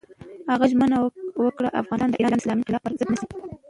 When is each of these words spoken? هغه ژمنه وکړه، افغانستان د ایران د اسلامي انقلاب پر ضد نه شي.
هغه 0.51 0.65
ژمنه 0.71 0.97
وکړه، 1.43 1.69
افغانستان 1.81 2.09
د 2.11 2.15
ایران 2.19 2.35
د 2.37 2.41
اسلامي 2.41 2.59
انقلاب 2.61 2.81
پر 2.85 2.93
ضد 2.97 3.07
نه 3.11 3.17
شي. 3.19 3.27